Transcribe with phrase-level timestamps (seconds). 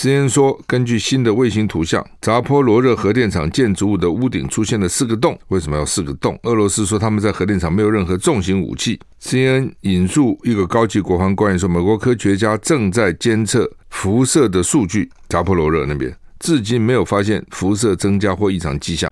[0.00, 5.38] CN 说，根据新的卫星图像，扎波罗热核电厂建筑物的屋顶出现了四个洞。
[5.48, 6.40] 为什么要四个洞？
[6.44, 8.98] 俄罗斯说他们在核电厂没有任何重型武器。
[9.20, 15.10] CNN 引述一个高级国防官员说，美国科学家正在监测辐射的数据。
[15.28, 19.10] 扎波罗热那边至今没有发现辐射增加或异常迹象。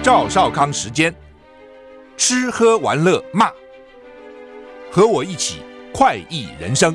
[0.00, 1.12] 赵少康时间。
[2.18, 3.48] 吃喝玩乐骂，
[4.90, 6.92] 和我一起快意人生。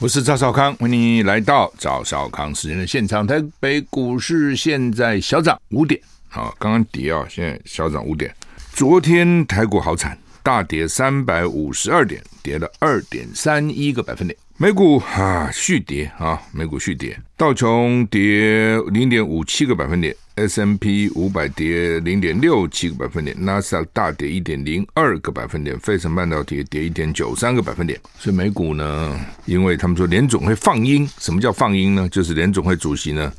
[0.00, 3.26] 我是赵少康，欢迎你来到赵少康时间的现场。
[3.26, 6.00] 台北股市现在小涨五点，
[6.30, 8.34] 啊，刚刚跌啊，现在小涨五点。
[8.72, 14.34] 昨天台股好惨，大跌三百五十二点，跌了二点三一个百分点。
[14.58, 28.00] 美股啊续跌啊，美股续跌，道琼跌零点五七个百分点，S M P 五百跌零点六七个百分点，纳斯达克大跌一点零二个百分点，费城半导体跌一点九三个百分点。
[28.18, 32.08] 所以美股呢，因为他们说联总会放鹰，什么叫放鹰呢？
[32.08, 33.30] 就是联总会主席呢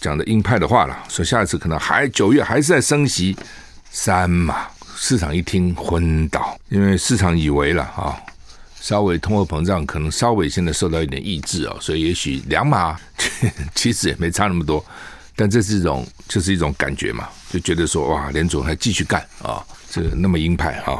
[0.00, 3.36] 讲的鹰派的话了，说下一次可能还九月还是在升息
[3.90, 8.14] 三嘛，市场一听昏倒，因为市场以为了啊。
[8.80, 12.98] 稍微通货膨胀可能稍微现在受到一点抑制哦，所以也许两码
[13.76, 14.84] 其实也没差那么多，
[15.36, 20.98] 但这是一种就是一种感觉嘛，就觉得说哇，联总还继续干啊，这那么鹰派啊，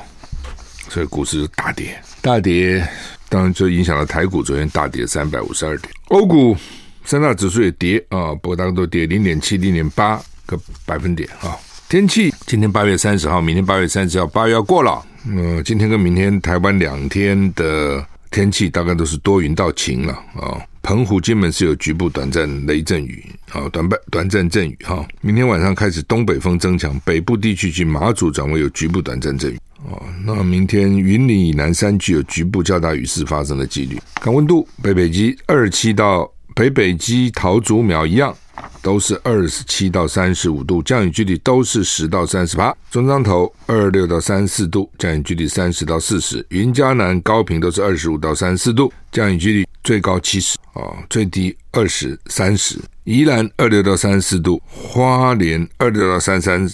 [0.89, 2.87] 所以股市大跌，大跌，
[3.29, 6.57] 当然就影响了台股，昨天大跌三百五十二点，欧股
[7.05, 11.57] 三大指数也跌啊，不过大概都跌零点七、零点八个百分点啊。
[11.89, 15.05] 天气，今天八月三十号，明天八月三十号，八月要过了。
[15.29, 20.61] 呃，今天跟明天台湾两天的天气大概都是多云到晴了啊。
[20.83, 25.07] 澎湖、金门是有局部短暂雷阵雨啊，短暂短暂阵雨哈。
[25.21, 30.01] 明天晚上开始东北风增强，北部地区及马祖转为有局部短暂阵雨啊。
[30.25, 34.01] 那明天云林以南山区有局部较大雨势发生的几率。
[34.15, 38.35] 看温度，北北基二七到北北基桃竹苗一样。
[38.83, 42.75] 都是二十七到三十五度，降雨几率都是十到三十八。
[42.91, 46.45] 中彰投二六到三四度，降雨几率三十到四十。
[46.49, 52.79] 云嘉南、高屏都是二十五到三十四度，降雨几率最高七十啊，最低二十三十。
[53.05, 56.69] 宜兰二六到三十四度，花莲二六到三三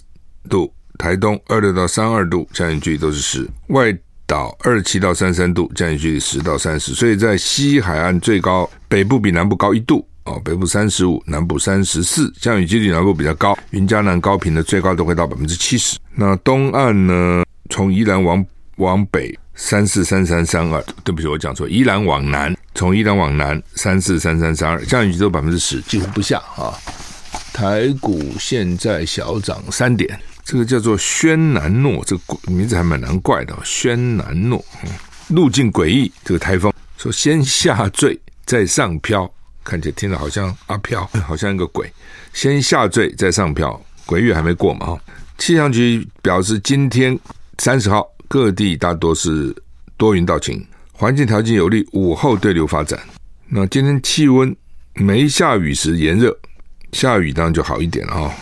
[0.48, 3.48] 度，台东二六到三二度，降雨几率都是十。
[3.68, 6.94] 外岛二七到三三度，降雨几率十到三十。
[6.94, 10.06] 所以在西海岸最高，北部比南部高一度。
[10.26, 13.56] 哦，北部三十五，南部三十四，降雨几率南部比较高。
[13.70, 15.96] 云嘉南高频的最高都会到百分之七十。
[16.14, 17.44] 那东岸呢？
[17.70, 18.44] 从宜兰往
[18.76, 21.68] 往北三四三三三二，对不起，我讲错。
[21.68, 26.74] 宜兰往南，从宜兰往南三四三三三二，降雨几率百分之十，几乎不下啊。
[27.52, 33.56] 台股现在小涨三点，这个叫做轩南诺，这个名字还蛮难怪的。
[33.64, 34.64] 轩南诺，
[35.28, 39.30] 路径诡异，这个台风说先下坠再上飘。
[39.66, 41.92] 看起来听着好像阿飘， 好像一个鬼，
[42.32, 44.86] 先下坠再上飘，鬼月还没过嘛？
[44.86, 45.00] 哈，
[45.36, 47.18] 气象局表示，今天
[47.58, 49.54] 三十号各地大多是
[49.96, 52.98] 多云到晴，环境条件有利午后对流发展。
[53.48, 54.54] 那今天气温
[54.94, 56.36] 没下雨时炎热，
[56.92, 58.34] 下雨当然就好一点了哈。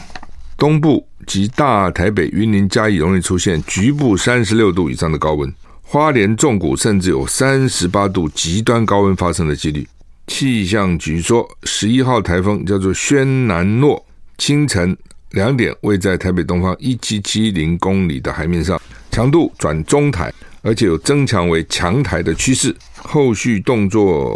[0.57, 5.53] 东部及大台北、云林、嘉义容易出现局部三十六度以上的高温，
[5.83, 9.87] 花莲、纵谷甚至有三十八度极端高温发生的几率。
[10.27, 14.05] 气象局说，十一号台风叫做轩南诺，
[14.39, 14.97] 清晨
[15.31, 18.81] 两点位在台北东方一七七零公里的海面上，
[19.11, 22.75] 强度转中台，而且有增强为强台的趋势。
[22.95, 24.35] 后续动作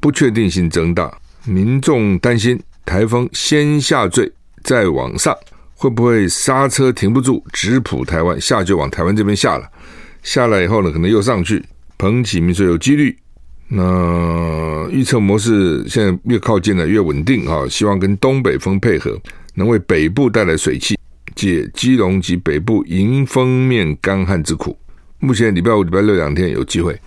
[0.00, 4.30] 不确定性增大，民众担心台风先下坠
[4.64, 5.34] 再往上，
[5.74, 9.70] 会不会刹车停不住，直扑台湾，下就往台湾这边下了，
[10.24, 11.64] 下来以后呢，可能又上去。
[11.96, 13.16] 彭启明说有几率。
[13.72, 19.16] 那预测模式现在越靠近了越稳定啊，希望跟东北风配合，
[19.54, 20.98] 能为北部带来水汽，
[21.36, 24.76] 解基隆及北部迎风面干旱之苦。
[25.20, 27.00] 目前礼拜五、礼拜六两天有机会，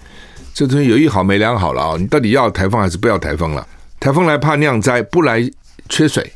[0.53, 1.97] 这东西有一好没两好了啊！
[1.99, 3.67] 你到底要台风还是不要台风了？
[3.99, 5.41] 台风来怕酿灾，不来
[5.89, 6.31] 缺水。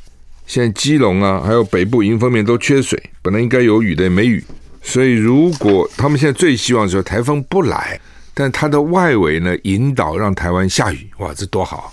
[0.45, 4.43] 现在基隆啊，还有北部迎风面都缺水，本来应该有雨的也没雨，
[4.81, 7.97] 所以如果他们现在最希望说台风不来。
[8.39, 11.91] 但它的外围呢，引导让台湾下雨，哇，这多好！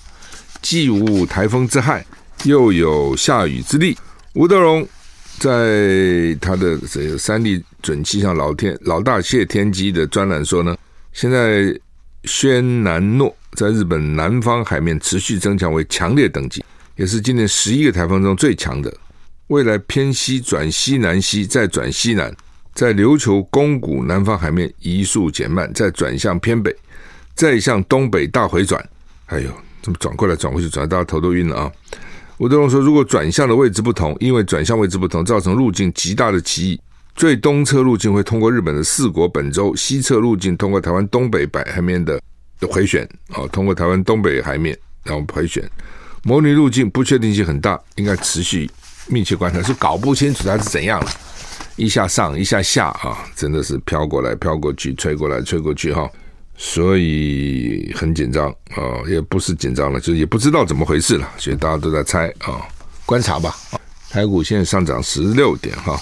[0.60, 2.04] 既无台风之害，
[2.42, 3.96] 又有下雨之力。
[4.34, 4.86] 吴德荣
[5.38, 10.76] 在他的这个三立准气象老天老大谢天机的专栏说呢，
[11.14, 11.74] 现在
[12.24, 16.62] 轩南诺在日本南方海面持续增强为强烈等级，
[16.96, 18.94] 也是今年十一个台风中最强的。
[19.46, 22.34] 未来偏西转西南西，再转西南，
[22.74, 26.74] 在琉球宫古南方海面移速减慢，再转向偏北，
[27.34, 28.84] 再向东北大回转。
[29.26, 29.48] 哎呦，
[29.80, 31.72] 怎么转过来转过去，转到大家头都晕了啊！
[32.38, 36.80] 吴德荣说，如果转向的位置不同，因为转向位置不同，造成路径极大的歧义。
[37.14, 42.20] 最东侧路径会通过日本的四国本州，西侧路径通过台湾东北海面的
[42.68, 45.62] 回旋，啊，通过台湾东北海面然后回旋。
[46.24, 48.68] 模拟路径不确定性很大，应该持续。
[49.06, 51.10] 密切观察是搞不清楚它是怎样了，
[51.76, 56.08] 一下上一下下啊，真的是飘过来飘过去，吹过来吹过去哈，
[56.56, 62.62] 所以很紧张啊，也不是紧张了，就也不知道怎么回事了，所以大家都在猜啊，
[63.04, 63.54] 观察吧。
[64.10, 66.00] 台股现在上涨十六点哈，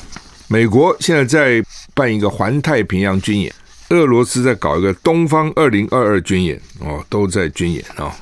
[0.49, 1.65] 美国现在在
[1.95, 3.55] 办一个环太平洋军演，
[3.89, 8.15] 俄罗斯在搞一个东方二零二二军演哦，都在军演啊，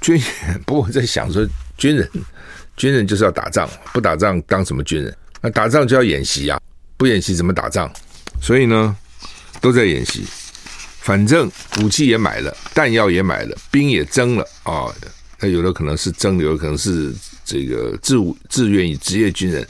[0.00, 0.26] 军演。
[0.66, 1.46] 不过我在想说
[1.76, 2.10] 军人。
[2.76, 5.12] 军人就是要打仗，不打仗当什么军人？
[5.40, 6.60] 那打仗就要演习啊，
[6.98, 7.90] 不演习怎么打仗？
[8.42, 8.94] 所以呢，
[9.60, 10.24] 都在演习。
[11.00, 11.50] 反正
[11.80, 14.92] 武器也买了，弹药也买了，兵也征了啊。
[15.40, 17.14] 那、有的可能是征的，有可能是
[17.44, 18.16] 这个自
[18.50, 19.66] 自愿以职业军人。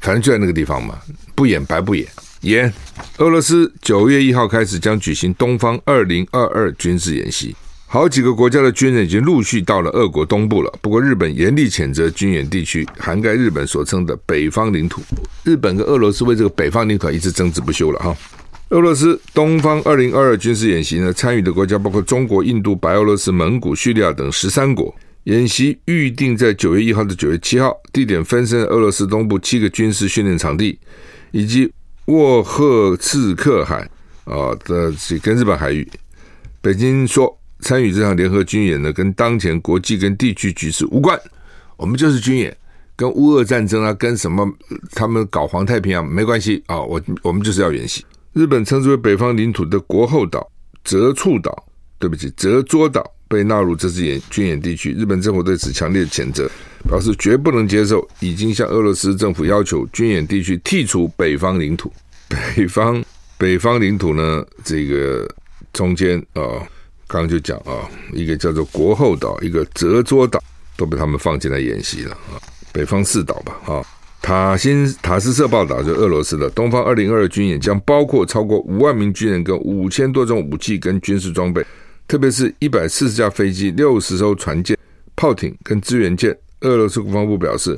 [0.00, 0.98] 反正就在那个地方嘛，
[1.34, 2.06] 不演白不演。
[2.42, 2.72] 演。
[3.18, 7.54] 俄罗斯九月一号开始将举行东方二零二二军事演习。
[7.86, 10.70] 好几个国家的军人已经陆续到了俄国东部了。
[10.82, 15.00] 不过，日本严厉谴责军演地区涵盖日本所称的北方领土。
[15.48, 18.14] 日本跟俄罗斯为这个北方领土一直争执不休了哈。
[18.68, 24.94] 俄罗斯东方二零二二军事演习呢，参与的国家包括中国、印度、白俄罗斯、蒙古、叙利亚等十三国。
[25.24, 30.78] 演习预定在九月一号到九月七号，地点分身俄罗斯东部七个军事训练场地，
[31.30, 31.72] 以及
[32.04, 33.88] 沃赫茨克海
[34.24, 34.92] 啊的
[35.22, 35.88] 跟日本海域。
[36.60, 37.34] 北京说。
[37.60, 41.20] 参与这场联合军演呢，跟当前国际跟地区局势无关。
[41.76, 42.56] 我们就是军演，
[42.98, 44.44] 跟乌俄战争啊，跟什么
[44.90, 46.82] 他们搞环太平洋没关系啊。
[46.82, 48.04] 我我们就是要演习。
[48.32, 50.50] 日本称之为北方领土的国后岛
[50.82, 51.64] 泽处岛，
[52.00, 54.92] 对不起，泽捉岛被纳入这次演军演地区。
[54.94, 56.50] 日本政府对此强烈谴责，
[56.88, 58.04] 表示绝不能接受。
[58.18, 61.92] 已经向俄罗斯政府要求军演地区剔除北方领土。
[62.56, 63.04] 北方
[63.38, 65.26] 北方领土呢，这个
[65.72, 66.42] 中间啊。
[66.42, 66.66] 哦
[67.10, 70.38] 刚刚就讲啊，一个叫做国后岛，一个泽捉岛，
[70.76, 72.36] 都被他们放进来演习了啊。
[72.78, 73.84] 北方四岛吧，啊，
[74.22, 81.66] 塔新塔斯社报道，就俄罗斯的东方二零二二军演将包括超过五万名军人跟五千多种武器跟军事装备，
[82.06, 84.78] 特别是一百四十架飞机、六十艘船舰、
[85.16, 86.32] 炮艇跟支援舰。
[86.60, 87.76] 俄罗斯国防部表示，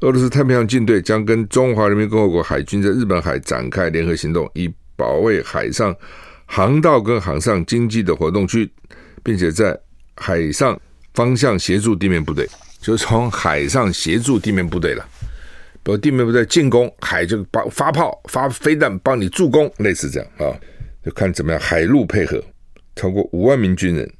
[0.00, 5.94] 俄罗斯太平洋舰队将跟中华人民共和国海军在日本海展开联合行动，以保卫海上。
[6.46, 8.66] 航道跟海上经济的活动区，
[9.22, 9.78] 并且在
[10.16, 10.80] 海上
[11.12, 12.48] 方向协助地面部队，
[12.80, 15.06] 就是从海上协助地面部队了。
[15.82, 20.52] 比如地面部队进攻，海就帮发炮、发飞弹帮你助攻，类似这样啊，
[21.04, 22.42] 就看怎么样海陆配合。
[22.96, 24.12] 超过五万名军人，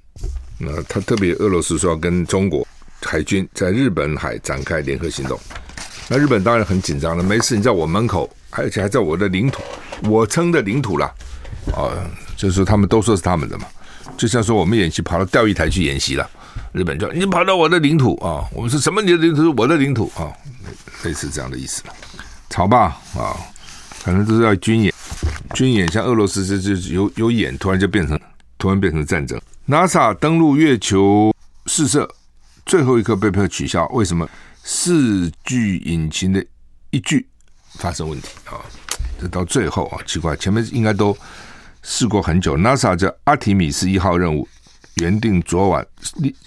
[0.59, 2.67] 那他特别俄罗斯说要跟中国
[3.03, 5.39] 海军在日本海展开联合行动，
[6.09, 7.23] 那日本当然很紧张了。
[7.23, 9.63] 没事，你在我门口，而且还在我的领土，
[10.09, 11.13] 我称的领土了。
[11.75, 11.93] 啊、
[12.37, 13.67] 就是他们都说是他们的嘛，
[14.17, 16.31] 就像说我们演习跑到钓鱼台去演习了，
[16.73, 19.43] 日本就你跑到我的领土啊，我们是什么你的领土？
[19.43, 20.33] 是我的领土啊，
[21.05, 21.83] 类似这样的意思。
[22.51, 23.37] 吵吧啊，
[23.91, 24.93] 反正都是要军演，
[25.55, 28.19] 军演像俄罗斯这就有有演，突然就变成
[28.59, 29.41] 突然变成战争。
[29.67, 31.35] NASA 登陆月球
[31.67, 32.09] 试射
[32.67, 34.29] 最后一刻被迫取消，为什么？
[34.63, 36.45] 四具引擎的
[36.91, 37.27] 一具
[37.75, 38.61] 发生问题啊，
[39.21, 41.17] 这到最后啊，奇怪，前面应该都。
[41.81, 44.47] 试过很久，NASA 叫阿提米斯一号任务
[45.01, 45.87] 原定昨晚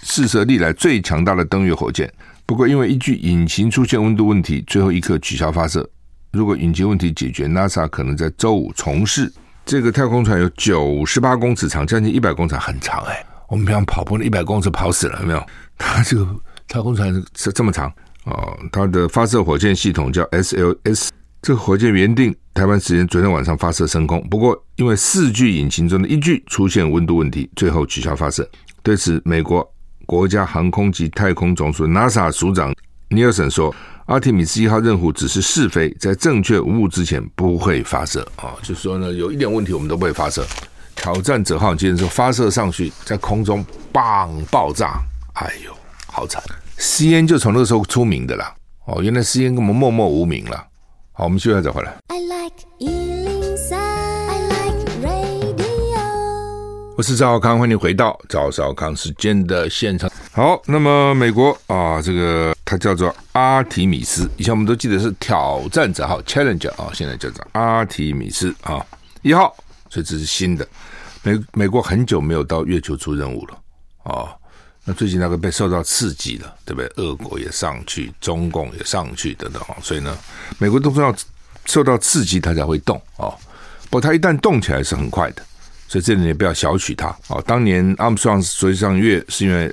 [0.02, 2.12] 试射历来最强大的登月火箭，
[2.46, 5.88] 不过因为一具引擎出现温度问题，最后一刻取消发射。
[6.32, 9.32] 如果引擎问题解决，NASA 可能在周五重试。
[9.64, 13.24] 这个太空船有九十八公尺长，将近一百公尺，很长哎。
[13.48, 15.46] 我们平常跑步那一百公尺跑死了，有没有？
[15.76, 16.26] 它这个
[16.66, 17.92] 太空船是这么长
[18.24, 18.58] 哦。
[18.72, 21.10] 它的发射火箭系统叫 SLS。
[21.42, 28.48] 这个火箭原定台湾时间昨天晚上发射升空，不过因为四具引擎中的一具出现温度问题，最后取消发射。
[28.80, 29.68] 对此，美国
[30.06, 32.72] 国家航空及太空总署 NASA 署长
[33.08, 33.74] 尼尔森说
[34.06, 40.46] ：“阿提米斯一号任务只是试飞，在正确无误之前不会发射。”啊，就说呢，有一点问题我们都不会发射。
[40.94, 46.40] 挑战者号接着说发射上去，在空中棒爆炸，哎呦，好惨
[46.76, 48.54] ！C N 就从那个时候出名的啦。
[48.84, 50.68] 哦，原来 C N 根本默默无名了。
[51.14, 51.94] 好，我们休息再回来。
[52.06, 56.00] I like 103, I like radio。
[56.96, 60.10] 我是赵少康，欢迎回到赵少康时间的现场。
[60.30, 64.26] 好，那么美国啊，这个它叫做阿提米斯。
[64.38, 68.82] 以前我们都记得是挑战者号 （Challenger） 啊，现在叫做阿提米斯啊
[69.20, 69.54] 一号，
[69.90, 70.66] 所以这是新的。
[71.22, 73.58] 美美国很久没有到月球出任务了
[74.04, 74.32] 啊，
[74.84, 76.92] 那最近那个被受到刺激了，对不对？
[76.96, 80.16] 俄国也上去，中共也上去等等啊，所以呢，
[80.58, 81.14] 美国都是要
[81.66, 83.30] 受到刺激，它才会动啊。
[83.90, 85.42] 不过它一旦动起来是很快的，
[85.88, 87.42] 所以这里也不要小觑它啊。
[87.46, 89.72] 当年阿姆斯壮所以上月是因为。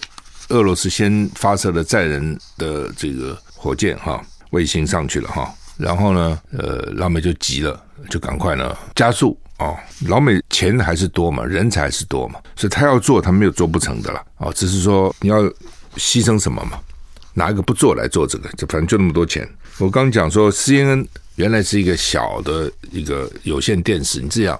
[0.51, 9.77] 俄罗斯先发射了载人的这个火箭哈卫星上去了哈，然后呢，呃，老美就急了，就赶快呢加速哦。
[10.07, 14.51] 老美钱还是多嘛，人才是多嘛，所以他要做，他没有做不成的了哦。
[14.53, 15.43] 只是说你要
[15.95, 16.79] 牺牲什么嘛，
[17.33, 19.47] 哪一个不做来做这个，就反正就那么多钱。
[19.77, 24.59] 我刚讲说，CNN 原来是一个小的一个有线电视，你这样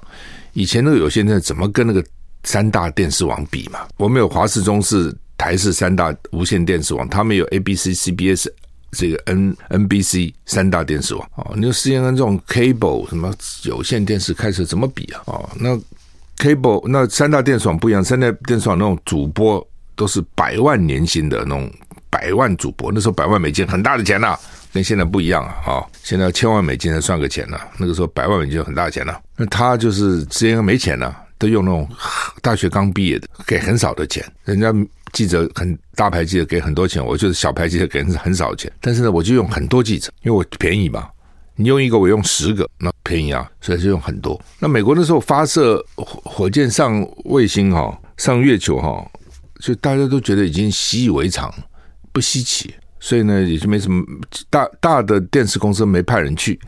[0.54, 2.04] 以前那个有线电视怎么跟那个
[2.44, 3.88] 三大电视网比嘛？
[3.98, 5.16] 我们有华视、中视。
[5.40, 8.48] 台视三大无线电视网，他们有 ABC、CBS
[8.92, 11.54] 这个 N NBC 三大电视网哦。
[11.56, 15.22] 你说 CNN 这种 cable 什么有线电视开始怎么比啊？
[15.26, 15.78] 哦，那
[16.38, 19.66] cable 那三大电视网不一样，三大电视网那种主播
[19.96, 21.72] 都是百万年薪的那种
[22.10, 24.38] 百万主播，那时候百万美金很大的钱呐、
[24.74, 25.54] 跟现在不一样啊！
[25.68, 31.90] 哦，现在千万美金才算个钱呐、那个时候百万美金很大的钱了、那他就是 CNN 没钱了、啊，都用那种
[32.44, 34.72] 大学刚毕业的，给很少的钱，人家。
[35.12, 38.72] 记者很大牌记者给很多钱，我就是小牌记者给很少钱。
[38.80, 41.10] 但是呢，我就用很多记者，因为我便宜嘛。
[41.56, 44.40] 你用一个，我用十个，那便宜啊，所以就用很多。
[44.60, 49.04] 那美国那时候发射火火箭上卫星哈，上月球哈，
[49.60, 51.52] 就大家都觉得已经习以为常，
[52.12, 54.06] 不稀奇，所以呢，也就没什么
[54.48, 56.60] 大大的电视公司没派人去。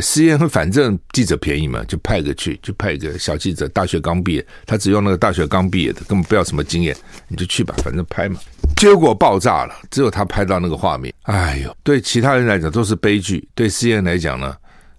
[0.00, 6.94] C N 反正记者便宜嘛，就派个去，就派一个小记者，大学刚毕业，他只用那个大学刚毕业的，根本不要什么经验，
[7.28, 8.38] 你就去吧，反正拍嘛。
[8.76, 14.54] 结果爆炸了，只有他拍到那个画面，哎呦，对其他人来讲都是悲剧，对 C N 来讲呢，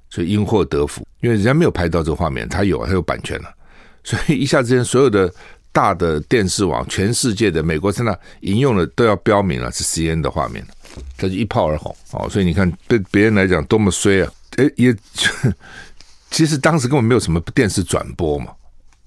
[0.10, 3.54] 就因祸得福，因为人家没有拍到这个画面，他有，他有版权了，
[4.04, 5.32] 所以一下之间所有的
[5.72, 10.66] 大的电视网，全世界的美国在那引用的都要标明了是 C N 的画面，
[11.18, 14.32] 他就一炮而红哦，所以你看对别人来讲多么衰啊！
[14.56, 14.96] 诶，也
[16.32, 18.48] 其实当时根本没有什么电视转播嘛，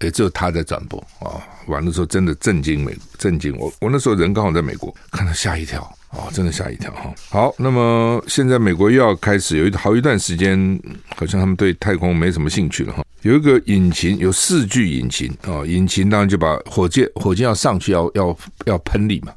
[0.01, 1.43] 也只有他在转播啊。
[1.67, 3.73] 完了时候真的震惊美，震惊我。
[3.81, 7.13] 我那时候人刚好在美国，看到吓一跳啊，真的吓一跳哈。
[7.29, 10.81] 好，那么现在美国又要开始有一好一段时间，
[11.17, 13.05] 好像他们对太空没什么兴趣了哈。
[13.23, 19.33] 有一个引擎，有四具引擎啊，引擎当然就把火箭，火箭要上去要要要喷力嘛，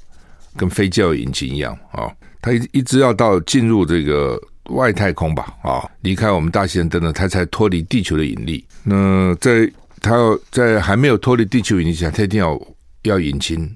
[0.55, 2.09] 跟飞机引擎一样啊。
[2.41, 4.41] 它一一直要到进入这个。
[4.69, 8.65] 外太空吧，啊，离开我们大气层等等，它才脱离地球的引力。
[8.83, 12.59] 那在它要在还没有脱离地球引力下，它一定要
[13.03, 13.73] 要引擎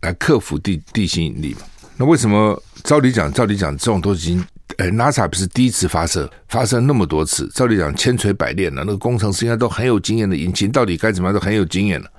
[0.00, 1.60] 来克服地地心引力嘛？
[1.96, 2.60] 那为什么？
[2.84, 4.44] 照理讲，照理讲，这种都已经，
[4.78, 12.10] 呃，NASA 不是第一次发射，发射那么多次，照理讲千锤百炼了，那个工程师应该都很有经验的，引擎到底该怎么样都很有经验了，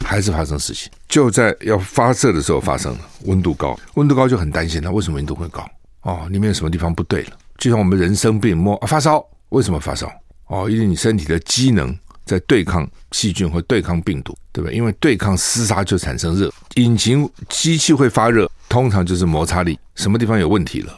[0.00, 5.68] 还是发生事情，就在要发射的时候发生了，温度高，温度高就很担心，它为什么温度会高？
[6.00, 7.30] 哦，里面有什么地方不对了？
[7.58, 10.10] 就像我们人生病摸啊发烧，为什么发烧？
[10.48, 14.70] 哦，因为你身体的机能在对抗细菌或对抗病毒，对吧？
[14.70, 20.92] 因为对抗厮杀就产生热，引擎机器会发热，通常就是摩擦力，什么地方有问题了？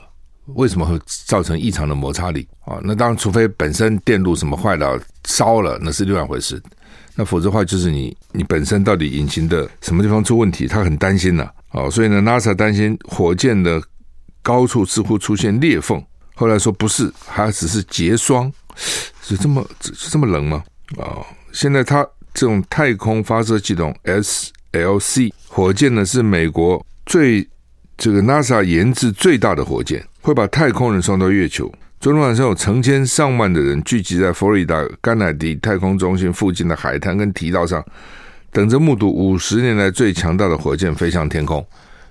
[0.54, 2.48] 为什么会造成异常的摩擦力？
[2.60, 6.62] 啊、那当然，除非本身电路什么坏了烧了，那是另外一回事。
[7.14, 13.82] 那否则的话，就是你你本身到底引擎的什么地方出问题，他很担心呐、哦，所以呢，NASA 担心火箭的
[14.42, 16.02] 高处似乎出现裂缝。
[16.38, 18.50] 后来说不是，还只是结霜，
[19.20, 20.62] 是这么是这么冷吗？
[20.96, 27.44] 啊、哦，现在它这种太空发射系统 SLC 火箭呢，是美国最
[27.96, 31.68] 这个 NASA 研制最大的火箭，会把太空人送到月球。
[31.98, 37.84] 昨天晚上有成千上万的人聚集在佛罗里达甘乃迪太空中心附近的海滩跟堤道上，
[38.52, 41.66] 等着目睹五十年来最强大的火箭飞向天空。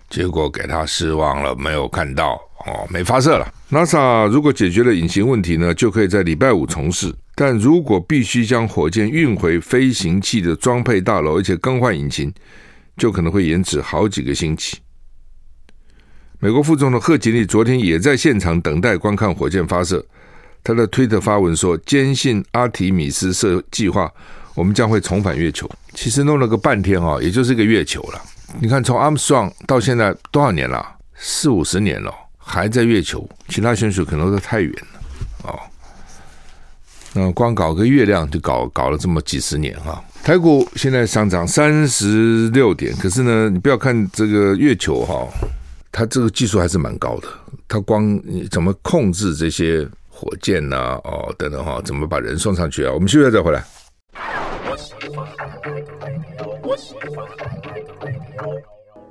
[0.10, 3.53] 结果给他失望了，没有看到哦，没发射了。
[3.69, 12.33] NASA 如果解决了引擎问题呢，就可以在礼拜五重试；但如果必须将火箭运回飞行器的装配大楼，而且更换引擎，
[12.97, 14.77] 就可能会延迟好几个星期。
[16.39, 20.05] 美国副总统贺锦丽昨天也在现场等待观看火箭发射，
[20.63, 24.11] 他的推特发文说：“坚信阿提米斯设计划，
[24.53, 28.21] 我们将会重返月球。”其实弄了个半天啊，也就是一个月球了。
[28.59, 30.85] 你看，从阿姆斯壮到现在多少年了？
[31.15, 32.13] 四五十年了，
[32.48, 33.27] 还在月球。
[33.50, 35.60] 其他选手可能都太远了哦。
[37.13, 40.01] 那光搞个月亮就搞搞了这么几十年哈。
[40.24, 45.27] 台股现在上涨三十六点，可是呢，你不要看这个月球哈，
[45.92, 47.27] 它这个技术还是蛮高的。
[47.68, 52.94] 它光怎么控制这些火箭呐、哦等等哈，怎么把人送上去啊？
[52.94, 53.63] 我们休息再回来。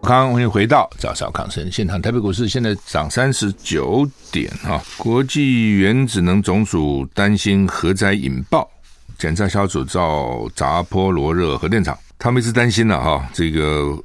[0.06, 2.00] 康，欢迎回到赵少康生现场。
[2.00, 4.80] 台北股市现在涨三十九点哈。
[4.96, 8.70] 国际原子能总署担心核灾引爆，
[9.18, 13.98] 检查小组到扎波罗热核电厂，他们一直担心了哈，这个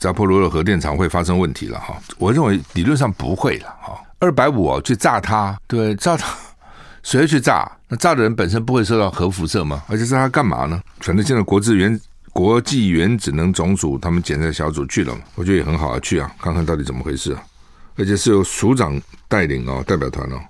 [0.00, 1.96] 扎波罗热核电厂会发生问题了哈。
[2.18, 3.96] 我认为理论上不会了哈。
[4.18, 6.34] 二百五，去炸它，对，炸它，
[7.04, 7.70] 谁去炸？
[7.86, 9.84] 那炸的人本身不会受到核辐射吗？
[9.86, 10.82] 而且是它干嘛呢？
[10.98, 11.96] 反正现在国际原
[12.34, 17.40] 国际原子能总署他们检测小组去了嘛，我觉得也很好啊，去啊，看看到底怎么回事啊。
[17.96, 20.40] 而且是由署长带领哦，代表团哦，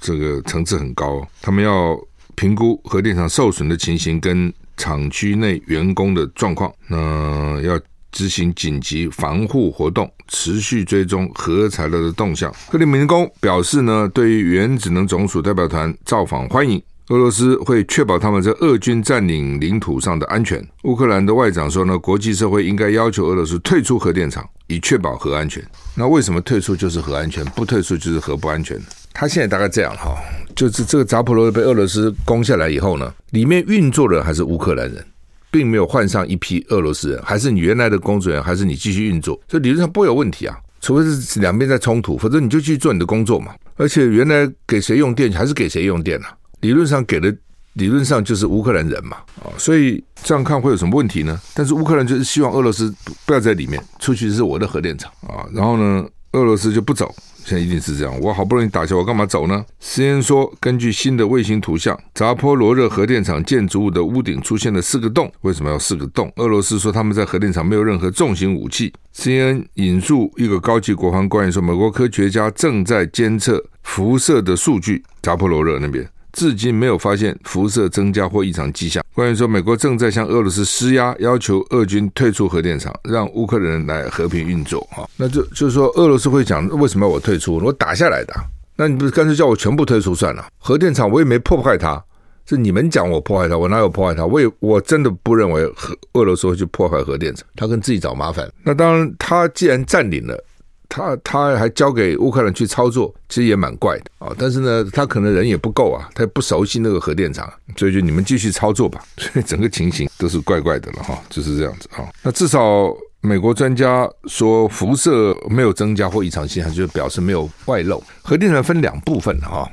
[0.00, 1.28] 这个层次很高哦。
[1.42, 1.94] 他们要
[2.36, 7.78] 评估核电厂受损的情形跟厂区内员工的状况，那要
[8.10, 12.50] 执行紧急防护活动，持续追踪核材料的动向。
[12.70, 16.82] 克里姆林宫表示呢，对于原子能总署代表团造访欢迎。
[17.08, 20.60] 俄罗斯会确保他们在俄军占领领土上的安全。
[20.82, 25.64] 乌克兰的外长说呢，国际社会应该要求俄罗斯退出核电厂，以确保核安全。
[25.94, 28.76] 那为什么退出就是核安全，不退出就是核不安全？
[29.12, 30.16] 他现在大概这样哈，
[30.56, 35.04] 就是这个扎波罗被俄罗斯攻下来以后呢，里面运作的还是乌克兰人，
[35.48, 43.54] 并没有换上一批俄罗斯人，还是你原来的工作人员，还是你继续运作，所以理论上不会有问题啊，除非是两边在冲突，否则你就去做你的工作嘛。
[43.76, 46.34] 而且原来给谁用电还是给谁用电啊？
[46.60, 47.34] 理论上给的，
[47.74, 51.38] 理论上就是乌克兰人嘛，啊，所以这样看会有什么问题呢？
[51.54, 52.92] 但是乌克兰就是希望俄罗斯
[53.26, 58.18] 不要在里面，出去是我的核电厂啊，然后呢，俄罗斯就不走，现在一定是这样。
[58.20, 66.32] 我好不容易打下，我干嘛走呢 Cn 说，根据新的卫星图像，扎波罗热核电厂建筑物的屋顶出现了四个洞，为什么要四个洞？
[66.36, 68.92] 俄罗斯说他们在核电厂没有任何重型武器。
[69.14, 76.06] CNN 引述一个高级国防官员说，美国科学家正在监测辐射的数据，扎波罗热那边。
[76.36, 79.02] 至今没有发现辐射增加或异常迹象。
[79.14, 84.86] 官员说，美国正在向俄罗斯施压，要求俄军退出核电厂，让乌克兰人来和平运作。
[84.90, 87.56] 哈，那就就是说，俄罗斯会讲，为什么要我退出？
[87.56, 88.34] 我打下来的，
[88.76, 90.46] 那你不是干脆叫我全部退出算了？
[90.58, 92.04] 核电厂我也没破坏它，
[92.44, 94.26] 是你们讲我破坏它，我哪有破坏它？
[94.26, 95.74] 我也我真的不认为俄
[96.12, 98.46] 俄罗斯会去破坏核电厂，他跟自己找麻烦。
[98.62, 100.44] 那当然，他既然占领了。
[100.88, 104.34] 他他还交给乌克兰去操作，其实也蛮怪的啊。
[104.38, 109.02] 但是呢，他可能人也不够啊，他也不熟悉那个核电厂，所以就你们继续操作吧。
[109.18, 112.08] 所以整个情形都是怪怪的了哈，就是这样子哈。
[112.22, 118.02] 那至少美国专家说辐射没有增加或异常现象，就表示没有外漏。
[118.22, 119.68] 核电厂分两部分哈，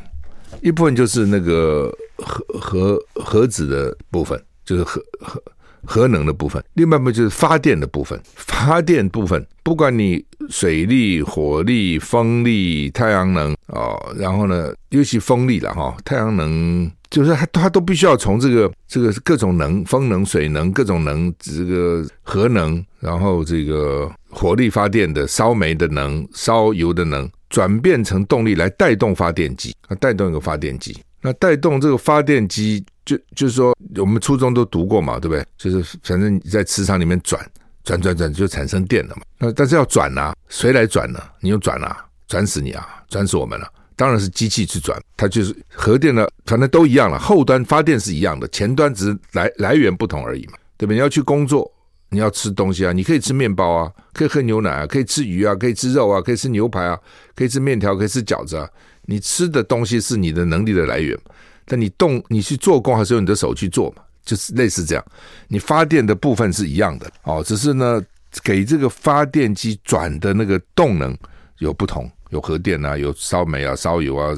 [0.62, 5.41] 一部分就是那个核核核子的部分，就是核核。
[5.86, 8.19] 核能的部分，另外一部分就是发电的部分。
[8.36, 32.86] 发电部分，不管你水力、火力、风力、太阳能哦，然后呢，尤其风力了哈，太阳能就是它它都必须要从这个这个各种能，风能、水能各种能，这个核能，然后这个火力发电的烧煤的能、烧油的能，转变成动力来带动发电机，啊，带动一个发电机，那带动这个发电机。
[33.05, 35.45] 就就是说，我们初中都读过嘛，对不对？
[35.57, 37.45] 就是反正你在磁场里面转
[37.83, 39.23] 转转转，就产生电了嘛。
[39.38, 41.19] 那但是要转啊，谁来转呢？
[41.41, 43.69] 你用转啊，转死你啊，转死我们了。
[43.97, 47.19] 当然是机器去转，它就是核电的，反正都一样了。
[47.19, 50.93] 后端发电是一样的，前端只是来来源不同而已嘛，对吧？
[50.93, 51.69] 你要去工作，
[52.07, 56.97] 你要吃东西啊，你可以吃面包啊，可以喝牛奶啊，可以吃鱼啊，可以吃肉啊，可以吃牛排啊，
[57.36, 58.69] 可以吃面条，可以吃饺子啊。
[59.05, 61.17] 你吃的东西是你的能力的来源。
[61.65, 64.03] 但你动，你去做工还是用你的手去做嘛？
[64.25, 65.05] 就是类似这样，
[65.47, 68.03] 你发电的部分是一样的哦，只是呢，
[68.43, 71.17] 给这个发电机转的那个动能
[71.59, 74.33] 有不同，有核电啊，有烧煤啊、烧油啊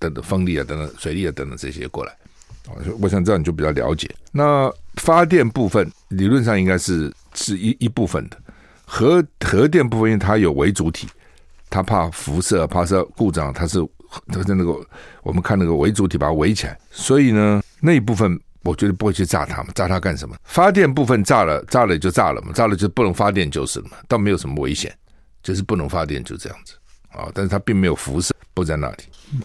[0.00, 2.12] 等等，风力啊等等，水力啊等等这些过来。
[2.98, 4.12] 我想这样你就比较了解。
[4.32, 8.36] 那发电部分理论上应该是是一一部分的，
[8.84, 11.06] 核核电部分因为它有为主体，
[11.70, 13.78] 它怕辐射，怕是故障，它是。
[14.32, 14.74] 都在那个，
[15.22, 20.34] 我们看那个围主体把它围起来，所以呢，那一部分我觉得不会去炸它嘛，炸它干什么？
[20.44, 24.92] 发电部分炸了，炸了就炸了嘛，炸了就不能发电就是了嘛，倒没有什么危险，
[25.42, 26.74] 就是不能发电就这样子
[27.10, 27.28] 啊。
[27.32, 28.96] 但是它并没有辐射，不在那里。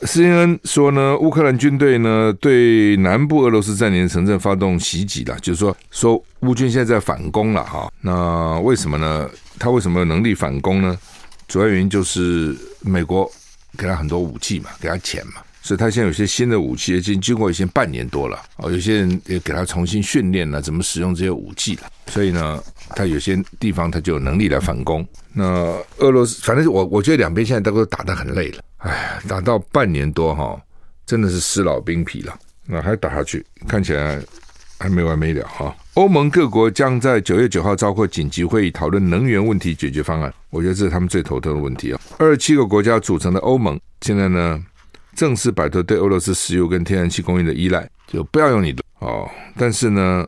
[0.02, 7.92] CNN 说呢，乌克兰军队呢对南部俄罗斯占领城镇发动袭击了，就是说说乌军现在在反攻了哈。
[8.02, 9.30] 那为什么呢？
[9.60, 10.98] 他为什么有能力反攻呢？
[11.48, 13.32] 主要原因就是美国。
[13.78, 22.64] 给他很多武器嘛，给他钱嘛，所以他现在有些新的武器，已经经过已经半年多了哦，有些人也给他重新训练了怎么使用这些武器了，所以呢，
[22.96, 25.08] 他有些地方他就有能力来反攻。
[25.34, 25.46] 那
[25.98, 30.62] 俄罗斯，反正我我觉得两边现在都打得很累了，哎，打到半年多哈，
[31.06, 34.22] 真的是尸老兵疲了，那还打下去，看起来。
[34.80, 35.76] 还没完没了哈！
[35.96, 40.34] 欧盟各国将在九月九号召开紧急会议，讨论能源问题解决方案。
[40.50, 42.00] 我觉得这是他们最头疼的问题啊！
[42.18, 44.64] 二十七个国家组成的欧盟，现在呢
[45.14, 49.30] 正式摆脱对俄罗斯石油跟天然气供应的依赖，就不要用你的哦。
[49.58, 50.26] 但是呢，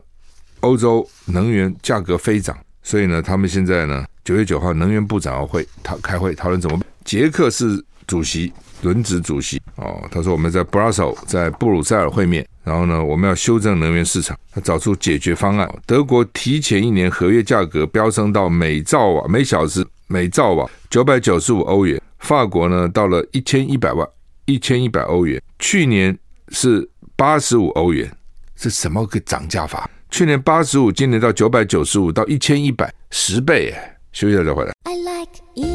[0.60, 6.86] 欧洲能源价格飞涨，所以呢，他们现在呢九月九号能源部长会讨开会讨论怎么办。
[7.06, 8.52] 捷克是主席。
[8.82, 15.68] 轮值主席哦，他说我们在 BRASO 在布鲁塞尔会面，然后呢，我们要修正能源市场，要找出解决方案。
[15.86, 24.06] 德国提前一年合约价格飙升到每兆瓦每小时每兆瓦九百九十五欧元，法国呢到了一千一百万
[24.44, 26.16] 一千一百欧元，去年
[26.48, 28.10] 是八十五欧元，
[28.56, 29.88] 是什么个涨价法？
[30.10, 33.96] 去年八十五，今年到九百九十五到一千一百，十倍哎！
[34.12, 34.72] 休息一下再回来。
[34.84, 35.73] I like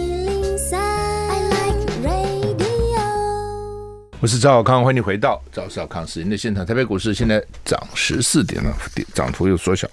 [4.22, 6.66] 我是赵小康，欢迎你回到赵少康时间的现场。
[6.66, 8.76] 台北股市现在涨十四点了，
[9.14, 9.88] 涨幅又缩小。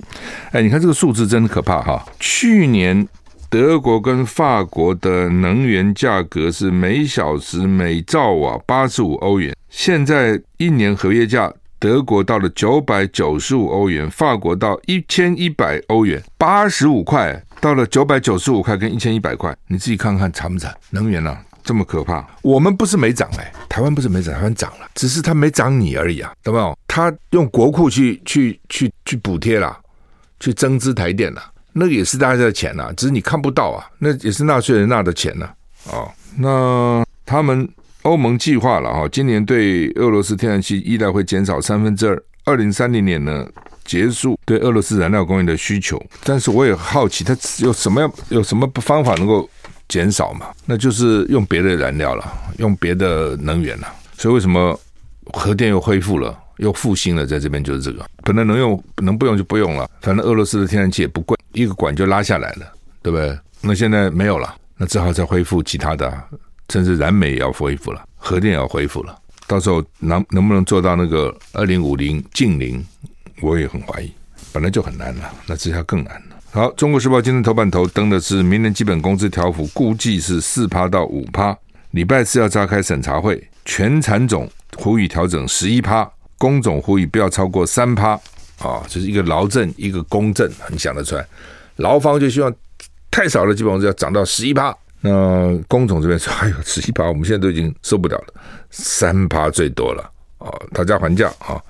[0.50, 2.04] 哎，你看这个数字真的可怕哈！
[2.18, 3.06] 去年
[3.48, 20.74] 德国跟法国的能源价格是每小时每兆瓦八十五欧元，现在一年合约价，德国到了九百九十五欧元，法国到一千一百欧元，八十五块到了九百九十五块跟一千一百块，你自己看看惨不惨？
[20.90, 21.40] 能源啊！
[21.66, 26.78] 这么可怕，我们不是没涨哎，台湾不是没涨，台湾涨了，只是他没涨你而已啊，懂没有？
[26.86, 29.76] 他用国库去去去去补贴了，
[30.38, 35.48] 去增资台电了，那个也是大家的钱呐，只是你看不到啊，那也是纳税人纳的钱呢。
[35.90, 37.68] 哦，那他们
[38.02, 43.44] 欧盟计划了哈，今年对俄罗斯天然气依赖会减少三分之二，二零三零年呢
[43.84, 49.50] 结束对俄罗斯燃料供应的需求，但是我也好奇，他有什么样有什么方法能够？
[49.88, 53.92] 减少嘛，那就是用别的燃料了，用别的能源了。
[54.16, 54.78] 所以为什么
[55.32, 57.26] 核电又恢复了，又复兴了？
[57.26, 59.90] 在这边就是这个，本来能用，能不用就不用了。
[60.00, 62.66] 反正俄罗斯的天然气也不贵，一个管就拉下来了，
[63.02, 63.38] 对不对？
[63.60, 66.12] 那现在没有了，那只好再恢复其他的，
[66.70, 69.16] 甚至燃煤也要恢复了，核电也要恢复了。
[69.46, 72.84] 到时候能能不能做到那个二零五零净零，
[73.40, 74.12] 我也很怀疑。
[74.52, 76.35] 本来就很难了，那这下更难了。
[76.56, 81.54] 好，《中国时报》今天头版头登的是明年基本工资调幅，估计是四趴到五趴。
[81.90, 88.12] 礼拜四要召开审查会，全产总呼吁调整十一趴，工总呼吁不要超过三趴。
[88.58, 91.26] 啊，这、就是一个劳政，一个公正，你想得出来？
[91.76, 92.50] 劳方就希望
[93.10, 98.34] 太少的基本上就要涨到十一趴，那工总这边说：“哎呦，十一趴，我们现在都已经受不了了，
[98.70, 101.60] 三趴最多了。”啊，讨价还价啊，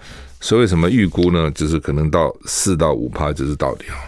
[0.41, 1.51] 所以什么预估呢？
[1.51, 3.99] 就是可能到四到五趴，就是到底啊。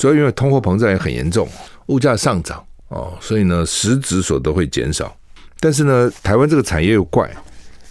[0.00, 1.46] 主要因为通货膨胀也很严重，
[1.88, 5.14] 物价上涨哦，所以呢，实质所得会减少。
[5.60, 7.30] 但是呢，台湾这个产业又怪，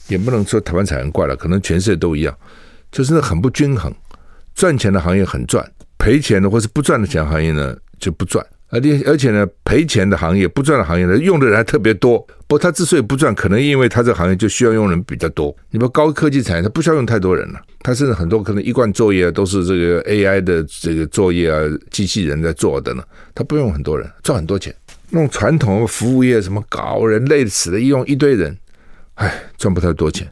[0.08, 2.36] 也不能说台湾产业怪了，可能全世界都一样，
[2.92, 3.94] 就是那很不均衡。
[4.56, 5.64] 赚钱的行业很赚，
[6.00, 8.44] 赔钱的或是不赚的钱行业呢就不赚。
[8.72, 12.18] 而且而且呢，赔钱的行业、不赚的行业呢，用的人还特别多。
[12.48, 15.56] 不过他之所以不赚，可能因为他这个行业就需要用人比较多。
[15.70, 24.76] 你说高科技产业，它不需要用太多人了，他甚至很多可能一贯作业都是这个 AI 的这个作业啊，机器人在做的呢，他不用很多人，赚很多钱。
[25.10, 28.56] 那种传统服务业，什么搞人累死了，一用一堆人，
[29.16, 30.32] 唉，赚不太多钱。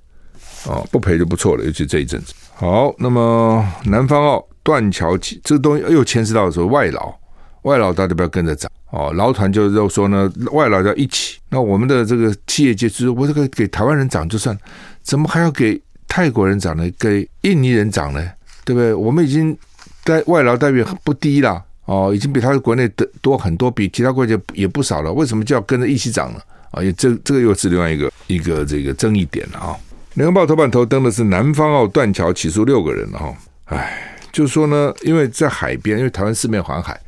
[0.65, 2.33] 哦，不赔就不错了，尤其这一阵子。
[2.53, 7.15] 好，那么南方澳断桥起，这个东西又牵涉到说外劳。
[7.63, 11.37] 外劳大家不要跟着涨哦，劳团就是说呢，外劳要一起。
[11.49, 14.57] 那我们的这个企业界就是我这个给台湾人涨就算，
[15.01, 16.89] 怎么还要给泰国人涨呢？
[16.97, 18.31] 跟印尼人涨呢？
[18.65, 18.93] 对不对？
[18.93, 19.57] 我们已经
[20.03, 25.11] 在外劳待遇不低了哦，已经比他的国内的多很多，比其他国家也不少了。
[25.11, 26.39] 为什么就要跟着一起涨呢？
[26.71, 29.75] 啊，这这个又是另外一个一个这个争议点了啊。
[30.15, 36.99] 联合报头版头登的是南方澳断桥起诉六个人了哈，哎，就是说呢，因为在海边，因为台湾四面环海。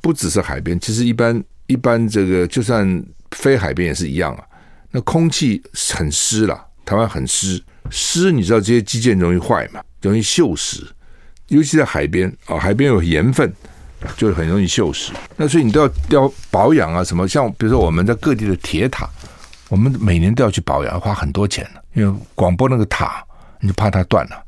[0.00, 4.42] 不只是海边，其实一般一般这个就算非海边也是一样啊。
[4.90, 5.62] 那空气
[5.94, 10.82] 很湿了，台湾很湿，湿你知道这些基建容易坏嘛，容易锈蚀，
[11.48, 13.52] 尤其在海边啊，海边有盐分，
[14.16, 15.10] 就很容易锈蚀。
[15.36, 19.08] 那所以你都要要保养啊，什么像比如说我们在各地的铁塔，
[19.68, 23.22] 我们每年都要去保养，花很多钱，因为广播那个塔，
[23.60, 24.42] 你就怕它断了，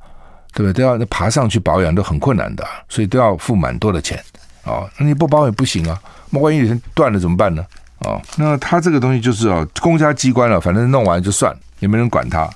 [0.53, 0.73] 对不对？
[0.73, 4.23] 都要爬上去保养都很困难的，所以都要付蛮多的钱。
[4.65, 6.01] 哦，那你不保养不行啊！
[6.31, 7.63] 万一有天断了怎么办呢？
[7.99, 12.49] 哦，那他这个东西就是啊，公家机关了，反正弄完就算，也没人管他。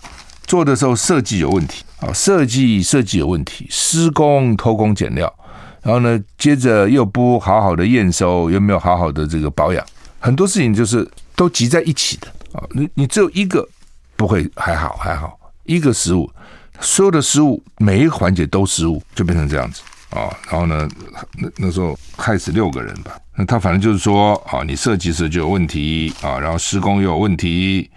[0.49, 5.33] 做的时候设计有问题啊，设计设计有问题，施工偷工减料，
[5.83, 9.85] 然后呢，接着又不好好的验收，又没有好好的这个保养，
[10.19, 11.07] 很多事情就是
[11.37, 12.65] 都集在一起的啊。
[12.71, 13.69] 你你只有一个
[14.17, 16.31] 不会还好还好，一个失误，
[16.81, 20.33] 所有的失误每一个环节都失误，就变成这样子啊。
[20.51, 20.89] 然后呢，
[21.37, 23.13] 那那时候害死六个人吧。
[23.37, 27.91] 那他反正就是说啊，你设计时就有问题啊，然后施工又有问题。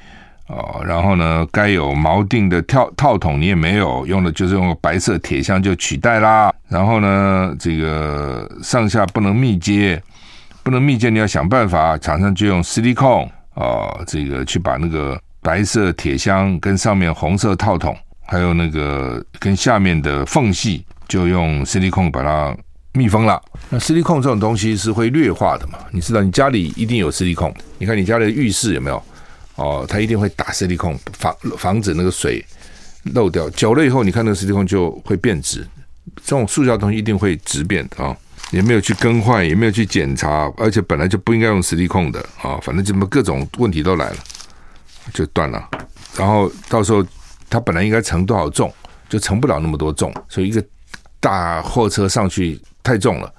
[0.51, 6.53] 哦，然后呢，该有锚定的套套筒你也没有，用的就是用白色铁箱就取代啦。
[6.67, 10.01] 然后呢，这个上下不能密接，
[10.61, 17.95] 不能密接，你要想办法，厂商就用矽利康哦，这个去把那个白色铁箱跟上面红色套筒，
[18.27, 22.53] 还有那个跟下面的缝隙，就用矽利康把它
[22.91, 23.41] 密封了。
[23.69, 25.79] 那矽利康这种东西是会劣化的嘛？
[25.91, 29.01] 你知道，你家里一定有矽利康，你看你家里的浴室有没有？
[29.55, 32.43] 哦，它一定会打矽利康，防防止那个水
[33.13, 33.49] 漏掉。
[33.51, 35.67] 久了以后，你看那个矽利康就会变质。
[36.15, 38.15] 这种塑胶东西一定会质变啊、
[38.49, 44.17] 也没有去更换，也没有去检查，而且本来就不应该用矽利康的啊、反正怎么各种问题都来了，
[45.13, 45.69] 就断了。
[46.17, 47.05] 然后到时候
[47.49, 48.73] 它本来应该承多少重，
[49.07, 50.63] 就承不了那么多重，所以一个
[51.19, 53.31] 大货车上去太重了，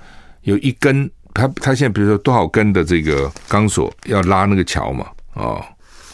[0.42, 5.64] 有一根，它它现在比如说多少根的这个钢索要拉那个桥嘛，啊、哦。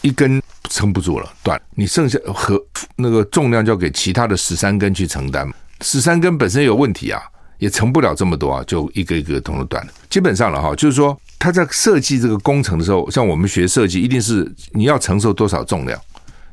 [0.02, 1.60] 一根撑不住了，断。
[1.74, 2.60] 你剩下和
[2.96, 5.48] 那个重量就要给其他的十三根去承担。
[5.80, 7.20] 十三根本身有问题啊，
[7.58, 9.92] 也承不了这么多啊，就一个一个通通断了。
[10.10, 16.00] 基本上了哈，就是说他在设计这个工程的时候，像我们学设计，一定是你要承受多少重量，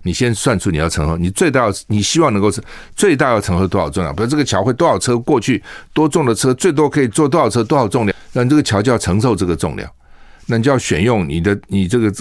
[0.04, 2.62] 你先算出你要承受，你最大你希望能够是
[2.96, 4.16] 最大要承受多少重量。
[4.16, 9.90] 比如这个桥会多少车过去，多重的车最多可以坐多少车，多少重量，那这个桥就要承受这个重量。
[10.48, 12.14] 那你就要选用你的你这个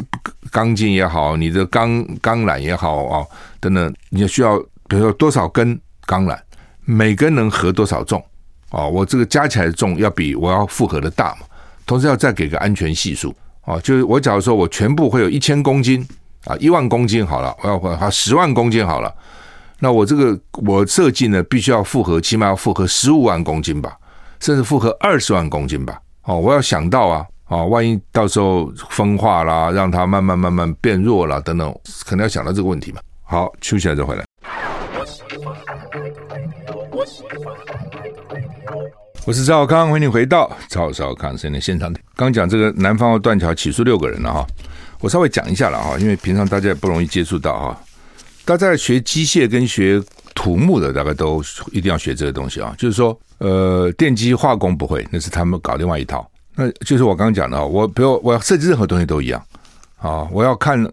[0.51, 3.27] 钢筋也好，你的钢钢缆也好啊，
[3.61, 4.59] 等等，你需要
[4.89, 6.39] 比如说多少根钢缆，
[6.85, 8.25] 每根能合多少重
[8.71, 8.87] 啊？
[8.87, 11.47] 我这个加起来的重要比我要负荷的大嘛，
[11.85, 16.07] 同时要再给个安全系数啊，就是我假如说我全部会有一千公斤
[16.47, 19.15] 啊，一万公斤好了，我要花十万公斤好了，
[19.81, 23.99] 那我这个我设计呢，必须要负荷，起码要负荷十五万公斤吧，
[24.41, 27.27] 甚至负荷二十万公斤吧，哦，我要想到啊。
[27.55, 31.73] 啊，万一到时候风化啦，让它慢慢慢慢变弱啦，等等，
[32.05, 33.01] 可能要想到这个问题嘛。
[33.23, 34.25] 好，休息了再回来。
[39.25, 41.95] 我是赵少康，欢迎你回到赵少康新闻现场。
[42.17, 44.45] 刚讲这个南方澳断桥起诉六个人了哈，
[44.99, 47.81] 我稍微讲一下了哈，因为平常大家也不容易接触到哈。
[48.45, 50.03] 大家学机械跟学
[50.35, 51.41] 土木的，大概都
[51.71, 56.29] 一定要学这个东西啊，就是说，呃，电机化工不会，那是他们搞另外一套。
[56.55, 59.45] 那就是我刚刚讲的啊，我比如我要设计任何东西都一样
[59.99, 60.89] 啊，我要看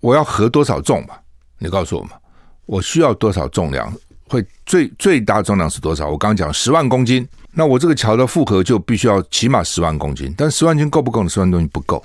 [0.00, 1.20] 我要合多少重吧，
[1.58, 2.10] 你告诉我嘛，
[2.66, 3.92] 我需要多少重量，
[4.28, 6.08] 会最最大重量是多少？
[6.08, 11.28] 我刚刚讲十万公斤，那我这个桥的负荷就必须要起码十万公斤，但十万斤够不够呢？
[11.28, 12.04] 十万公斤不够，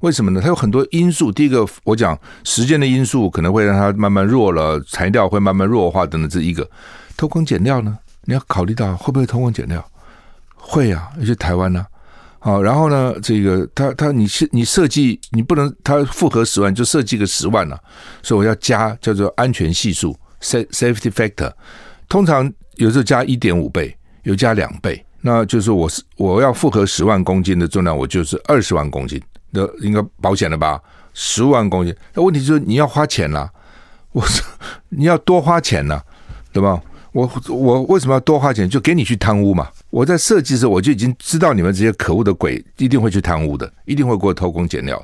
[0.00, 0.40] 为什么呢？
[0.40, 1.32] 它有很多因素。
[1.32, 6.68] 第一个，我讲时间的因素可能会让它慢慢弱了，材料会慢慢弱化等等，这一个
[7.16, 7.98] 偷工减料呢？
[8.22, 9.84] 你要考虑到会不会偷工减料？
[10.54, 11.84] 会啊，尤其台湾呢、
[12.46, 17.82] 好，然后呢，这个他他你设你设计你不能他负荷十万就设计个十万了，啊，
[18.22, 21.52] 所以我要加叫做安全系数 safety factor，
[22.08, 30.80] 通常有时候加一点五倍，有加两倍，那就是我是我要负荷十万公斤的重量，我就是二十万公斤，那应该保险了吧？
[31.14, 33.50] 十万公斤，那问题就是你要花钱了，
[34.12, 34.46] 我说
[34.88, 36.00] 你要多花钱呐，
[36.52, 36.80] 对吧？
[37.10, 38.70] 我我为什么要多花钱？
[38.70, 39.68] 就给你去贪污嘛！
[39.90, 45.02] 我在设计的时候我就已经知道你们这些可恶的鬼一定会去贪污的，一定会给我偷工减料。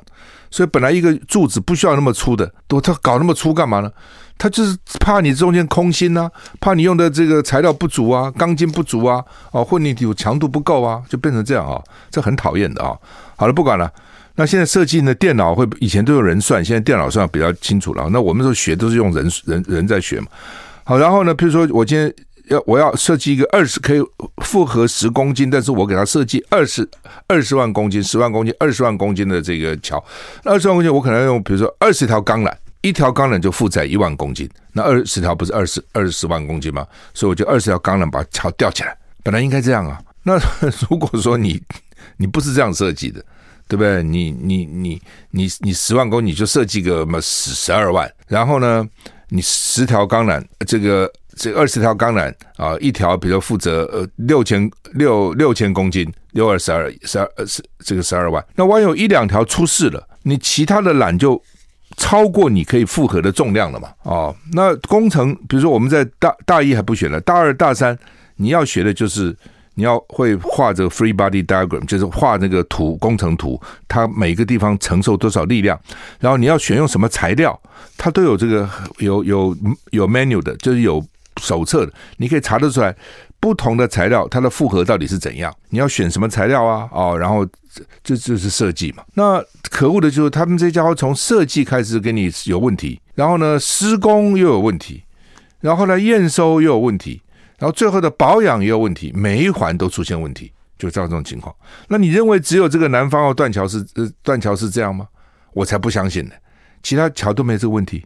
[0.51, 3.91] 所以本来一个柱子不需要那么粗的，都他搞那么粗干嘛呢？
[4.37, 12.95] 他就是怕你中间空心呐，怕你用的这个材料不足啊，钢筋不足啊，哦，混凝土强度不够啊，就变成这样啊，这很讨厌的啊。
[13.35, 13.91] 好了，不管了。
[14.35, 18.09] 那现在设计呢，电脑会以前都有人算，现在电脑算比较清楚了。
[18.11, 20.27] 那我们都学都是用人人人在学嘛。
[20.83, 22.11] 好，然后呢，譬如说我今天
[22.49, 24.01] 要我要设计一个二十可以
[24.43, 26.87] 负荷十公斤，但是我给它设计二十
[27.27, 30.03] 二十万公斤、十万公斤、二十万公斤的这个桥，
[30.43, 36.85] 那二十万公斤我可能要用，比如说二十条钢缆，一条钢缆就负载一万公斤，那二十条不是二十二十万公斤吗？
[37.13, 39.99] 所以我就二十条钢缆把桥吊起来，本来应该这样啊。
[40.23, 40.37] 那
[40.89, 41.61] 如果说你
[42.17, 43.23] 你不是这样设计的，
[43.67, 44.03] 对不对？
[44.03, 45.01] 你你你
[45.31, 48.85] 你你十万公斤你就设计个什么十十二万，然后呢？
[49.29, 58.43] 你十条钢缆，这个这二十条钢缆啊，一条比如负责呃六千六六千公斤，六二十二十二十这个十二万。
[58.55, 61.41] 那万一有一两条出事了，你其他的缆就
[61.97, 63.89] 超过你可以负荷的重量了嘛？
[64.03, 67.97] 哦，那工程，比如说我们在大大一还不学了，大二、大三
[68.35, 69.35] 你要学的就是
[69.75, 75.79] 你要会画这个 free body diagram，就是画那个图工程图，它每个地方承受多少力量，
[76.19, 77.59] 然后你要选用什么材料，
[77.97, 78.67] 它都有这个
[78.99, 79.55] 有有
[79.91, 81.03] 有 manual 的，就是有
[81.39, 82.95] 手册的，你可以查得出来。
[83.39, 85.53] 不同的材料，它的复合到底是怎样？
[85.67, 86.87] 你要选什么材料啊？
[86.93, 89.03] 哦，然后这这就是设计嘛。
[89.15, 95.03] 那可恶的就是他们这家伙从设计开始给你有问题，然后呢施工又有问题，
[95.59, 97.21] 然后呢验收又有问题，
[97.59, 101.53] 然后最后的保养也有问题，每一环都出现问题，就这样这种情况。
[101.89, 105.05] 那你认为只有这个南方澳断桥是呃断桥是这样吗？
[105.51, 106.31] 我才不相信呢，
[106.81, 108.05] 其他桥都没这个问题。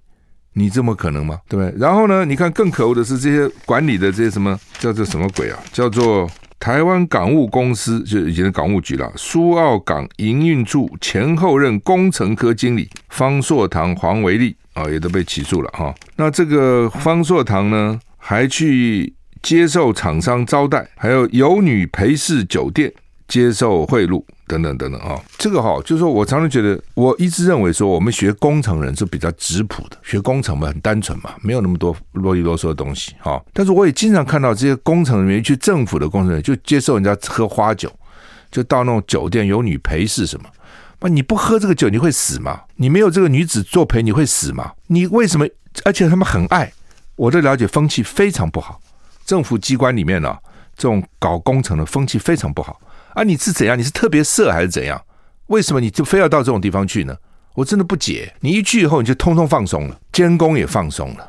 [0.57, 1.39] 你这么可能吗？
[1.47, 1.79] 对不对？
[1.79, 2.25] 然后呢？
[2.25, 5.59] 你看更可恶的是这些管理的这些什么叫做什么鬼啊？
[5.71, 6.27] 叫做
[6.59, 9.11] 台湾港务公司，就以前的港务局了。
[9.15, 15.93] 苏澳港营运处前后任工程科经理方硕堂、黄维利啊，也都被起诉了哈。
[16.15, 22.91] 那这个方硕堂呢，还去接受厂商招待，还有有女陪侍酒店
[23.27, 24.23] 接受贿赂。
[24.47, 33.43] 等等等等啊，这个哈，就是说我常常觉得，我一直认为说，我们学工程人是比较质朴的，学工程嘛很单纯嘛，没有那么多啰里啰嗦的东西哈。
[33.51, 37.91] 但是我也经常看到这些工程人员去政府的工程人就接受人家喝花酒，
[38.49, 40.49] 就到那种酒店有女陪侍什么，
[41.01, 42.61] 那你不喝这个酒你会死吗？
[42.77, 44.71] 你没有这个女子作陪你会死吗？
[44.87, 45.45] 你为什么？
[45.83, 46.71] 而且他们很爱，
[47.17, 48.79] 我的了解风气非常不好，
[49.25, 50.35] 政府机关里面呢，
[50.77, 52.79] 这种搞工程的风气非常不好。
[53.17, 53.75] 啊，你是怎样？
[53.75, 55.01] 你是特别色还是怎样？
[55.47, 57.17] 为什么你就非要到这种地方去呢？
[57.55, 58.31] 我真的不解。
[58.41, 61.27] 你一去以后，你就通通放松了，监工也放松了，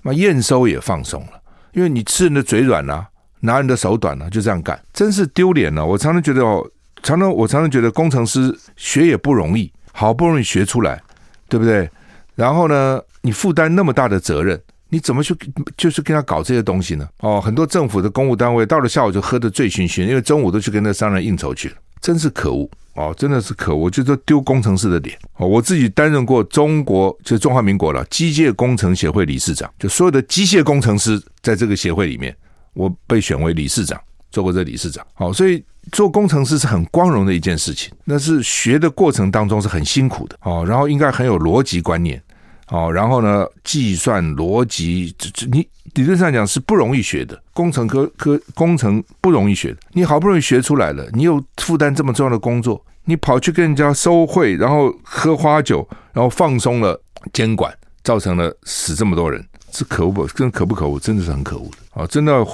[0.00, 1.32] 那验收也放松了，
[1.72, 3.06] 因为你吃人的嘴软啊，
[3.40, 5.84] 拿人的手短啊，就这样干，真是丢脸了。
[5.84, 6.66] 我常常觉得哦，
[7.02, 11.02] 常常我常常觉得工程师学也不容易，好不容易学出来，
[11.50, 11.90] 对不对？
[12.34, 14.58] 然后呢，你负担那么大的责任。
[14.88, 15.34] 你怎么去
[15.76, 17.08] 就是跟他搞这些东西呢？
[17.20, 23.14] 哦，很多政府的公务单位到了下午就喝得醉醺醺，因为中午都去跟那商人应酬去了，真是可恶哦！
[23.18, 25.46] 真的是可恶，就是丢工程师的脸哦！
[25.46, 32.34] 我自己担任过中国就是中华民国了机械工程协会理事长，就所有的机械工程师在这个协会里面，
[32.72, 35.04] 我被选为理事长，做过这理事长。
[35.14, 42.22] 好，所以做工程师是很光荣的一件事情，那是学的过程当中是很辛苦的哦，然后应该很有逻辑观念。
[42.66, 49.76] 好，然后呢，计算逻辑，这这你理论上讲是不容易学的，工程科科工程不容易学的。
[49.92, 57.00] 你好不容易学出来了，你又负担这么重要的工作，你跑去跟人家收贿，然后喝花酒，然后放松了
[57.32, 60.26] 监管，造成了死这么多人，是可恶不？
[60.26, 60.98] 真可不可恶？
[60.98, 62.06] 真的是很可恶的啊！
[62.08, 62.44] 真的要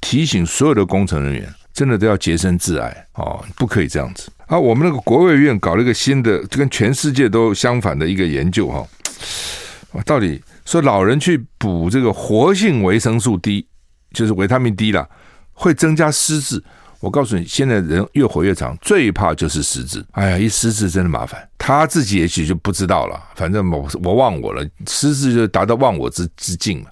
[0.00, 4.56] 提醒所有的工程人员，真的都要洁身自爱啊，不可以这样子啊！
[4.56, 8.86] 我们那个国卫院搞了一个新的，跟全世界都相反的一个研究哈。
[10.04, 13.66] 到底说老人去补这个活性维生素 D，
[14.12, 15.08] 就是维他命 D 啦，
[15.52, 16.62] 会增加失智。
[17.00, 20.04] 我告诉你，现在人越活越长，最怕就是失智。
[20.12, 21.48] 哎呀，一失智真的麻烦。
[21.56, 26.86] 他自己也许就不知道了，反正我我忘我了，失智就达到忘我之之境了。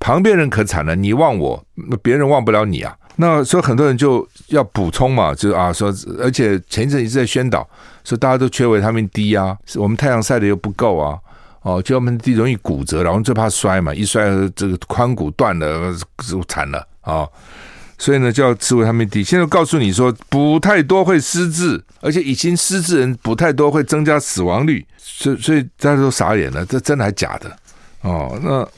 [0.00, 2.96] 旁边人可惨了，你忘我，那别人忘不了你啊。
[3.16, 7.68] 那所以很多人就要补充嘛，就啊说，而且前一阵一直在宣导，
[8.02, 11.16] 说大家都缺维他命 D 啊，我们太阳晒的又不够啊。
[11.62, 14.24] 哦，就我们地容易骨折，然后最怕摔嘛，一摔
[14.56, 15.94] 这个髋骨断了
[16.28, 17.26] 就惨了啊、
[17.98, 19.22] 所以呢，就要吃维他命 D。
[19.22, 27.56] 现在告诉你说，补太多会失智，而且已经失智人补太多会增加死亡率，所所以大家都傻眼了，这真的还假的？
[28.00, 28.68] 哦，那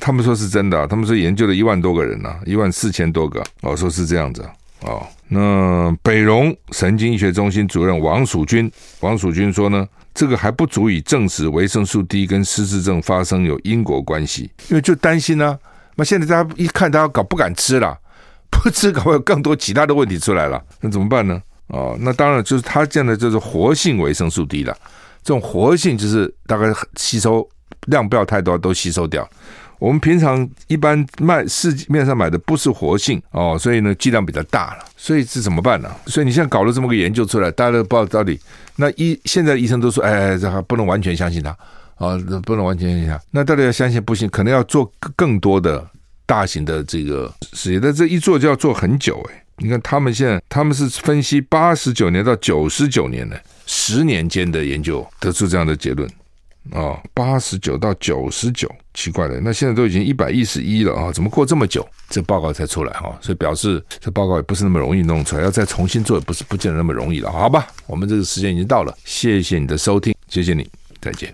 [0.00, 4.44] 他们说是真的，他们说研究了一万多个人呢、啊，一万四千多个，哦，说是这样子
[4.82, 5.04] 哦。
[5.26, 9.84] 那北荣神经医学中心主任王蜀军，王蜀军说呢。
[10.14, 15.58] 这个还不足以证实维生素 D 跟失智症发生有因果关系，因为就担心呢、啊。
[15.96, 17.98] 那现在大家一看，大家搞不敢吃了，
[18.50, 21.42] 不吃搞会有更多其他的问题出来了，那怎么办呢？
[21.66, 24.76] 哦，那当然就是他现在就是活性维生素 D 了。
[25.22, 27.48] 这种活性就是大概吸收
[27.86, 29.28] 量不要太多，都吸收掉。
[29.84, 35.94] 我们平常一般卖市面上买的不是活性哦，所以呢剂量比较大了，所以是怎么办呢？
[36.06, 38.40] 所以你现在搞了这么个研究出来，大家都不知道到底
[38.76, 41.50] 那医现在医生都说，哎，这还不能完全相信他
[41.96, 43.20] 啊，不能完全相信他。
[43.30, 44.26] 那到底要相信不信？
[44.30, 45.86] 可能要做更多的
[46.24, 49.44] 大型的这个实验，但这一做就要做很久哎。
[49.58, 56.08] 你看他们现在他们是分析八十九年到九十九年的十年间的研究，得出这样的结论。
[56.72, 63.16] 啊，八十九到九十九，奇怪了，那现在都已经一百一十一了啊，怎么过这么久，这报告才出来哈？
[63.20, 67.66] 所以表示这报告也不是那么容易弄出来，要再重新做也不是不见得那么容易了，好吧？
[67.86, 70.68] 我们这个时间已经到了，谢谢你的收听，谢谢你，
[71.00, 71.32] 再见。